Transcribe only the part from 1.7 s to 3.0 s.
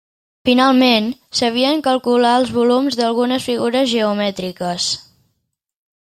calcular volums